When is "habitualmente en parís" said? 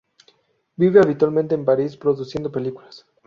0.99-1.95